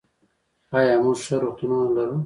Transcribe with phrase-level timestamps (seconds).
[0.77, 2.17] آیا موږ ښه روغتونونه لرو؟